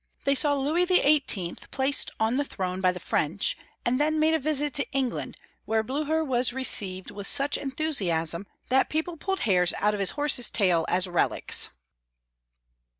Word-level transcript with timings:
They 0.23 0.33
saw 0.33 0.55
Louis 0.55 0.87
XVIII. 0.87 1.57
placed 1.69 2.09
on 2.19 2.37
the 2.37 2.43
throne 2.43 2.81
by 2.81 2.91
the 2.91 2.99
French, 2.99 3.55
and 3.85 3.99
then 3.99 4.19
made 4.19 4.33
a 4.33 4.39
visit 4.39 4.73
to 4.73 4.91
England, 4.93 5.37
where 5.65 5.83
Blucher 5.83 6.23
was 6.23 6.53
received 6.53 7.11
with 7.11 7.27
such 7.27 7.55
enthusiasm 7.55 8.47
that 8.69 8.89
people 8.89 9.15
pulled 9.15 9.41
hairs 9.41 9.73
out 9.77 9.93
of 9.93 9.99
his 9.99 10.17
horse's 10.17 10.49
taU 10.49 10.85
as 10.87 11.05
relics. 11.07 11.69